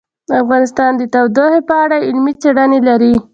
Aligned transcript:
افغانستان 0.43 0.91
د 0.97 1.01
تودوخه 1.13 1.59
په 1.69 1.75
اړه 1.83 1.97
علمي 2.07 2.33
څېړنې 2.41 2.79
لري. 2.87 3.13